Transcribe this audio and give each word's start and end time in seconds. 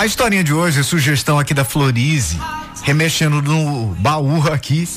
A 0.00 0.06
historinha 0.06 0.42
de 0.42 0.54
hoje, 0.54 0.82
sugestão 0.82 1.38
aqui 1.38 1.52
da 1.52 1.62
Florize, 1.62 2.40
remexendo 2.84 3.42
no 3.42 3.94
baú 3.96 4.50
aqui. 4.50 4.88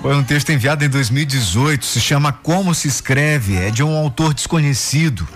Foi 0.00 0.14
um 0.14 0.22
texto 0.22 0.50
enviado 0.50 0.84
em 0.84 0.88
2018, 0.88 1.84
se 1.84 2.00
chama 2.00 2.32
Como 2.32 2.72
se 2.72 2.86
escreve, 2.86 3.56
é 3.56 3.72
de 3.72 3.82
um 3.82 3.96
autor 3.96 4.32
desconhecido. 4.32 5.26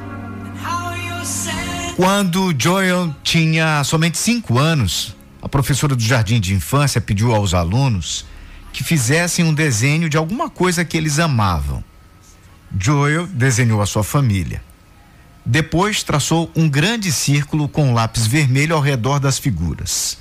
Quando 1.96 2.54
Joel 2.56 3.12
tinha 3.24 3.82
somente 3.82 4.16
cinco 4.18 4.56
anos, 4.56 5.16
a 5.42 5.48
professora 5.48 5.96
do 5.96 6.02
jardim 6.04 6.38
de 6.38 6.54
infância 6.54 7.00
pediu 7.00 7.34
aos 7.34 7.54
alunos 7.54 8.24
que 8.72 8.84
fizessem 8.84 9.44
um 9.44 9.52
desenho 9.52 10.08
de 10.08 10.16
alguma 10.16 10.48
coisa 10.48 10.84
que 10.84 10.96
eles 10.96 11.18
amavam. 11.18 11.82
Joel 12.78 13.26
desenhou 13.26 13.82
a 13.82 13.86
sua 13.86 14.04
família. 14.04 14.62
Depois 15.44 16.02
traçou 16.02 16.50
um 16.54 16.68
grande 16.68 17.10
círculo 17.10 17.68
com 17.68 17.88
um 17.88 17.94
lápis 17.94 18.26
vermelho 18.26 18.74
ao 18.76 18.80
redor 18.80 19.18
das 19.18 19.38
figuras. 19.38 20.16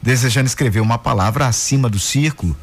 Desejando 0.00 0.46
escrever 0.46 0.80
uma 0.80 0.98
palavra 0.98 1.46
acima 1.46 1.88
do 1.88 1.98
círculo, 1.98 2.56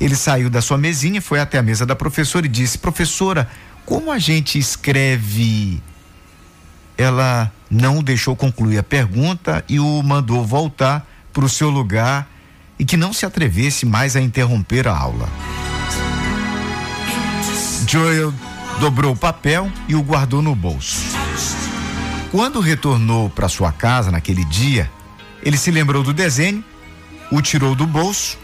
ele 0.00 0.16
saiu 0.16 0.50
da 0.50 0.60
sua 0.60 0.76
mesinha, 0.76 1.22
foi 1.22 1.40
até 1.40 1.58
a 1.58 1.62
mesa 1.62 1.86
da 1.86 1.94
professora 1.94 2.46
e 2.46 2.48
disse: 2.48 2.78
Professora, 2.78 3.48
como 3.84 4.10
a 4.10 4.18
gente 4.18 4.58
escreve? 4.58 5.82
Ela 6.98 7.52
não 7.70 8.02
deixou 8.02 8.34
concluir 8.34 8.78
a 8.78 8.82
pergunta 8.82 9.64
e 9.68 9.78
o 9.78 10.02
mandou 10.02 10.44
voltar 10.44 11.06
para 11.32 11.44
o 11.44 11.48
seu 11.48 11.68
lugar 11.70 12.28
e 12.78 12.84
que 12.84 12.96
não 12.96 13.12
se 13.12 13.24
atrevesse 13.24 13.86
mais 13.86 14.16
a 14.16 14.20
interromper 14.20 14.88
a 14.88 14.96
aula. 14.96 15.28
Joel 17.86 18.32
dobrou 18.80 19.12
o 19.12 19.16
papel 19.16 19.70
e 19.88 19.94
o 19.94 20.02
guardou 20.02 20.42
no 20.42 20.54
bolso. 20.54 21.25
Quando 22.30 22.60
retornou 22.60 23.30
para 23.30 23.48
sua 23.48 23.72
casa 23.72 24.10
naquele 24.10 24.44
dia, 24.44 24.90
ele 25.42 25.56
se 25.56 25.70
lembrou 25.70 26.02
do 26.02 26.12
desenho, 26.12 26.62
o 27.30 27.40
tirou 27.40 27.74
do 27.74 27.86
bolso, 27.86 28.38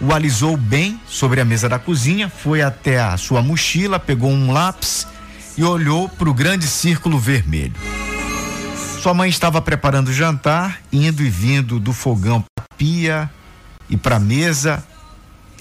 o 0.00 0.12
alisou 0.12 0.56
bem 0.56 1.00
sobre 1.06 1.40
a 1.40 1.44
mesa 1.44 1.68
da 1.68 1.78
cozinha, 1.78 2.28
foi 2.28 2.62
até 2.62 3.00
a 3.00 3.16
sua 3.16 3.42
mochila, 3.42 3.98
pegou 3.98 4.30
um 4.30 4.52
lápis 4.52 5.06
e 5.56 5.64
olhou 5.64 6.08
para 6.08 6.28
o 6.28 6.34
grande 6.34 6.66
círculo 6.66 7.18
vermelho. 7.18 7.74
Sua 9.00 9.14
mãe 9.14 9.28
estava 9.28 9.60
preparando 9.60 10.08
o 10.08 10.12
jantar, 10.12 10.80
indo 10.92 11.22
e 11.22 11.28
vindo 11.28 11.80
do 11.80 11.92
fogão 11.92 12.40
para 12.40 12.64
a 12.64 12.74
pia 12.76 13.30
e 13.88 13.96
para 13.96 14.16
a 14.16 14.20
mesa. 14.20 14.84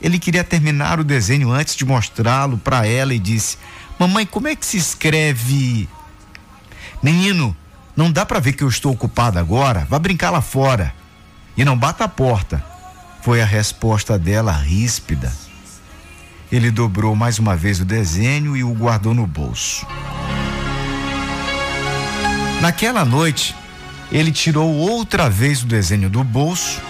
Ele 0.02 0.20
queria 0.20 0.44
terminar 0.44 1.00
o 1.00 1.04
desenho 1.04 1.52
antes 1.52 1.76
de 1.76 1.86
mostrá-lo 1.86 2.58
para 2.58 2.86
ela 2.86 3.14
e 3.14 3.20
disse: 3.20 3.58
Mamãe, 3.98 4.26
como 4.26 4.48
é 4.48 4.56
que 4.56 4.66
se 4.66 4.78
escreve? 4.78 5.90
Menino, 7.02 7.56
não 7.96 8.12
dá 8.12 8.26
para 8.26 8.40
ver 8.40 8.54
que 8.54 8.64
eu 8.64 8.70
estou 8.70 8.94
ocupado 8.94 9.40
agora. 9.40 9.86
Vá 9.90 9.98
brincar 9.98 10.30
lá 10.30 10.42
fora. 10.42 10.94
E 11.58 11.66
não 11.66 11.78
bata 11.78 12.06
a 12.06 12.08
porta. 12.08 12.64
Foi 13.22 13.42
a 13.42 13.46
resposta 13.46 14.18
dela 14.18 14.52
ríspida. 14.52 15.32
Ele 16.52 16.70
dobrou 16.70 17.16
mais 17.16 17.40
uma 17.40 17.56
vez 17.56 17.80
o 17.80 17.86
desenho 17.86 18.58
e 18.58 18.64
o 18.64 18.74
guardou 18.74 19.14
no 19.14 19.26
bolso. 19.26 19.86
Naquela 22.62 23.06
noite, 23.06 23.56
ele 24.12 24.32
tirou 24.32 24.70
outra 24.70 25.30
vez 25.30 25.64
o 25.64 25.66
desenho 25.66 26.10
do 26.10 26.24
bolso, 26.24 26.82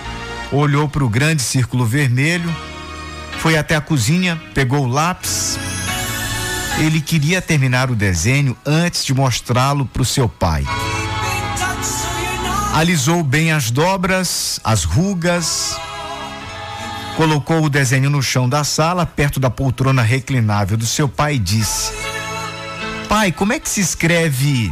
olhou 0.51 0.89
para 0.89 1.03
o 1.03 1.09
grande 1.09 1.41
círculo 1.41 1.85
vermelho, 1.85 2.53
foi 3.37 3.57
até 3.57 3.75
a 3.75 3.81
cozinha, 3.81 4.41
pegou 4.53 4.83
o 4.83 4.87
lápis, 4.87 5.57
ele 6.81 6.99
queria 6.99 7.39
terminar 7.39 7.91
o 7.91 7.95
desenho 7.95 8.57
antes 8.65 9.05
de 9.05 9.13
mostrá-lo 9.13 9.85
para 9.85 10.01
o 10.01 10.05
seu 10.05 10.27
pai. 10.27 10.65
Alisou 12.73 13.23
bem 13.23 13.51
as 13.51 13.69
dobras, 13.69 14.59
as 14.63 14.83
rugas, 14.83 15.77
colocou 17.15 17.63
o 17.63 17.69
desenho 17.69 18.09
no 18.09 18.23
chão 18.23 18.49
da 18.49 18.63
sala, 18.63 19.05
perto 19.05 19.39
da 19.39 19.49
poltrona 19.49 20.01
reclinável 20.01 20.75
do 20.75 20.85
seu 20.87 21.07
pai 21.07 21.35
e 21.35 21.39
disse: 21.39 21.93
Pai, 23.07 23.31
como 23.31 23.53
é 23.53 23.59
que 23.59 23.69
se 23.69 23.81
escreve? 23.81 24.71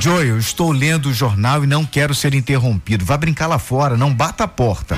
Joel, 0.00 0.38
estou 0.38 0.72
lendo 0.72 1.10
o 1.10 1.14
jornal 1.14 1.62
e 1.62 1.66
não 1.66 1.84
quero 1.84 2.14
ser 2.14 2.34
interrompido. 2.34 3.04
Vá 3.04 3.18
brincar 3.18 3.48
lá 3.48 3.58
fora, 3.58 3.98
não 3.98 4.14
bata 4.14 4.44
a 4.44 4.48
porta. 4.48 4.96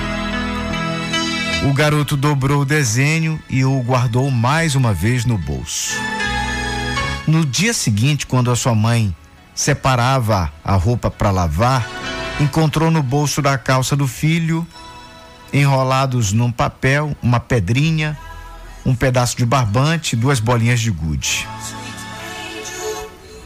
O 1.61 1.73
garoto 1.73 2.15
dobrou 2.15 2.61
o 2.61 2.65
desenho 2.65 3.37
e 3.49 3.65
o 3.65 3.81
guardou 3.81 4.31
mais 4.31 4.75
uma 4.75 4.93
vez 4.93 5.25
no 5.25 5.37
bolso. 5.37 5.93
No 7.27 7.45
dia 7.45 7.73
seguinte, 7.73 8.25
quando 8.25 8.49
a 8.49 8.55
sua 8.55 8.73
mãe 8.73 9.13
separava 9.53 10.53
a 10.63 10.75
roupa 10.75 11.11
para 11.11 11.31
lavar, 11.31 11.85
encontrou 12.39 12.89
no 12.89 13.03
bolso 13.03 13.41
da 13.41 13.57
calça 13.57 13.93
do 13.93 14.07
filho, 14.07 14.65
enrolados 15.51 16.31
num 16.31 16.49
papel, 16.49 17.13
uma 17.21 17.41
pedrinha, 17.41 18.17
um 18.85 18.95
pedaço 18.95 19.35
de 19.35 19.45
barbante, 19.45 20.15
duas 20.15 20.39
bolinhas 20.39 20.79
de 20.79 20.89
gude. 20.89 21.45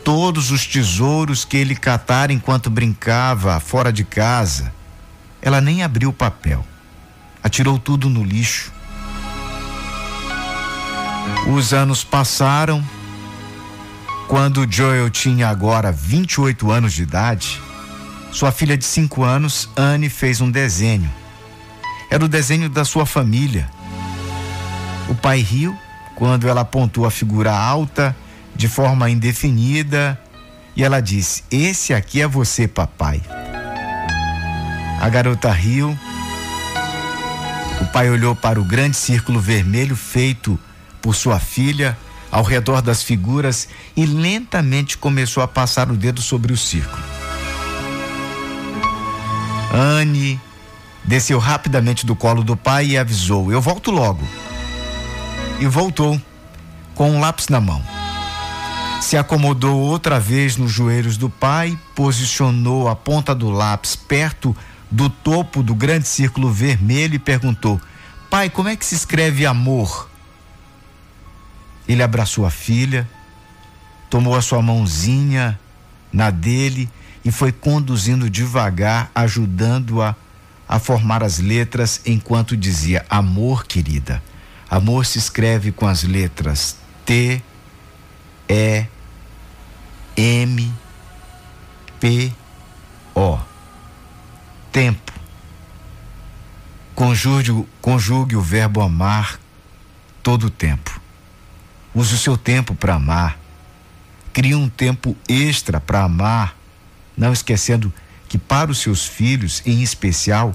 Todos 0.04 0.52
os 0.52 0.68
tesouros 0.68 1.44
que 1.44 1.58
ele 1.58 1.76
catara 1.76 2.32
enquanto 2.32 2.70
brincava 2.70 3.60
fora 3.60 3.92
de 3.92 4.04
casa, 4.04 4.72
ela 5.42 5.60
nem 5.60 5.82
abriu 5.82 6.10
o 6.10 6.14
papel 6.14 6.64
atirou 7.44 7.78
tudo 7.78 8.10
no 8.10 8.24
lixo. 8.24 8.72
Os 11.48 11.74
anos 11.74 12.04
passaram. 12.04 12.84
Quando 14.28 14.66
Joel 14.72 15.10
tinha 15.10 15.50
agora 15.50 15.92
28 15.92 16.72
anos 16.72 16.94
de 16.94 17.04
idade, 17.04 17.62
sua 18.32 18.52
filha 18.52 18.78
de 18.78 18.86
5 18.86 19.22
anos, 19.22 19.70
Anne, 19.76 20.10
fez 20.10 20.40
um 20.42 20.50
desenho. 20.50 21.12
Era 22.10 22.24
o 22.24 22.28
desenho 22.28 22.70
da 22.70 22.86
sua 22.86 23.06
família. 23.06 23.70
O 25.10 25.14
pai 25.14 25.40
riu 25.42 25.78
quando 26.16 26.48
ela 26.48 26.62
apontou 26.62 27.06
a 27.06 27.12
figura 27.12 27.52
alta, 27.52 28.16
de 28.56 28.68
forma 28.68 29.10
indefinida, 29.10 30.20
e 30.76 30.84
ela 30.84 31.02
disse: 31.02 31.44
Esse 31.52 31.94
aqui 31.94 32.22
é 32.22 32.28
você, 32.28 32.68
papai. 32.68 33.22
A 35.02 35.10
garota 35.10 35.52
riu 35.52 35.98
o 37.84 37.86
pai 37.86 38.10
olhou 38.10 38.34
para 38.34 38.62
o 38.62 38.64
grande 38.64 38.96
círculo 38.96 39.42
vermelho 39.42 39.96
feito 39.96 40.58
por 41.02 41.14
sua 41.14 41.38
filha 41.38 41.98
ao 42.32 42.42
redor 42.42 42.82
das 42.82 43.04
figuras 43.04 43.68
e 43.96 44.06
lentamente 44.06 44.98
começou 44.98 45.44
a 45.44 45.48
passar 45.48 45.92
o 45.92 45.98
dedo 45.98 46.22
sobre 46.22 46.54
o 46.54 46.58
círculo. 46.58 47.04
Anne 49.74 50.40
desceu 51.04 51.38
rapidamente 51.38 52.06
do 52.06 52.16
colo 52.16 52.42
do 52.42 52.56
pai 52.56 52.88
e 52.88 52.98
avisou: 52.98 53.52
Eu 53.52 53.60
volto 53.60 53.92
logo. 53.92 54.26
E 55.60 55.68
voltou, 55.68 56.20
com 56.96 57.12
um 57.12 57.20
lápis 57.20 57.50
na 57.50 57.60
mão. 57.60 57.84
Se 59.02 59.18
acomodou 59.18 59.78
outra 59.78 60.20
vez 60.20 60.56
nos 60.56 60.72
joelhos 60.72 61.18
do 61.18 61.30
pai, 61.30 61.78
posicionou 61.94 62.88
a 62.88 62.96
ponta 62.96 63.36
do 63.36 63.50
lápis 63.50 63.96
perto 63.96 64.56
do 64.94 65.10
topo 65.10 65.64
do 65.64 65.74
grande 65.74 66.08
círculo 66.08 66.52
vermelho 66.52 67.16
e 67.16 67.20
perguntou: 67.20 67.82
Pai, 68.30 68.48
como 68.48 68.70
é 68.70 68.76
que 68.76 68.86
se 68.86 68.94
escreve 68.94 69.44
amor? 69.44 70.08
Ele 71.88 72.04
abraçou 72.04 72.46
a 72.46 72.52
filha, 72.52 73.10
tomou 74.08 74.36
a 74.36 74.42
sua 74.42 74.62
mãozinha 74.62 75.60
na 76.12 76.30
dele 76.30 76.88
e 77.26 77.32
foi 77.32 77.52
conduzindo 77.52 78.30
devagar, 78.30 79.10
ajudando-a 79.16 80.16
a 80.70 80.78
formar 80.78 81.24
as 81.24 81.40
letras 81.40 82.02
enquanto 82.06 82.56
dizia: 82.56 83.04
Amor, 83.10 83.66
querida. 83.66 84.22
Amor 84.70 85.08
se 85.08 85.18
escreve 85.18 85.72
com 85.72 85.88
as 85.88 86.04
letras 86.04 86.78
T, 87.04 87.42
E, 88.48 88.86
M, 90.16 90.72
P, 92.00 92.32
Conjugue, 97.24 97.66
conjugue 97.80 98.36
o 98.36 98.42
verbo 98.42 98.82
amar 98.82 99.40
todo 100.22 100.48
o 100.48 100.50
tempo. 100.50 101.00
Use 101.96 102.16
o 102.16 102.18
seu 102.18 102.36
tempo 102.36 102.76
para 102.76 102.96
amar. 102.96 103.40
Crie 104.34 104.54
um 104.54 104.68
tempo 104.68 105.16
extra 105.30 105.80
para 105.80 106.04
amar, 106.04 106.54
não 107.16 107.32
esquecendo 107.32 107.94
que 108.28 108.38
para 108.38 108.70
os 108.70 108.80
seus 108.80 109.06
filhos, 109.06 109.62
em 109.66 109.82
especial, 109.82 110.54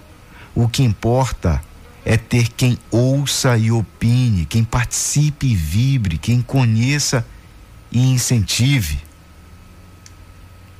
o 0.55 0.69
que 0.69 0.82
importa 0.82 1.62
é 2.05 2.19
ter 2.19 2.49
quem 2.49 2.79
ouça 2.91 3.56
e 3.56 3.70
opine, 3.70 4.44
quem 4.44 4.62
participe 4.62 5.47
e 5.47 5.55
vibre, 5.55 6.19
quem 6.19 6.43
conheça 6.43 7.26
e 7.91 7.99
incentive. 8.11 9.00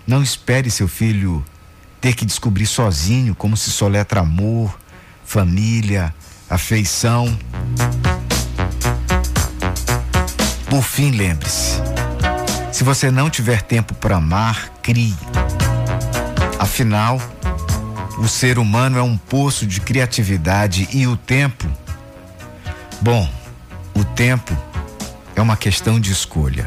Não 0.07 0.23
espere 0.23 0.71
seu 0.71 0.87
filho 0.87 1.43
ter 1.99 2.15
que 2.15 2.27
descobrir 2.27 2.67
sozinho 2.67 3.35
como 3.35 3.57
se 3.57 3.71
soletra 3.71 4.21
amor, 4.21 4.79
família, 5.29 6.15
afeição. 6.49 7.39
Por 10.71 10.83
fim, 10.83 11.11
lembre-se: 11.11 11.75
se 12.73 12.83
você 12.83 13.11
não 13.11 13.29
tiver 13.29 13.61
tempo 13.61 13.93
para 13.95 14.17
amar, 14.17 14.71
crie. 14.83 15.15
Afinal, 16.59 17.21
o 18.19 18.27
ser 18.27 18.59
humano 18.59 18.97
é 18.97 19.03
um 19.03 19.19
poço 19.19 19.67
de 19.67 19.83
criatividade 19.83 20.89
e 20.93 21.07
o 21.07 21.15
tempo. 21.15 21.69
Bom, 23.03 23.31
o 23.95 24.05
tempo 24.05 24.57
é 25.37 25.43
uma 25.43 25.59
questão 25.59 26.01
de 26.01 26.11
escolha. 26.11 26.67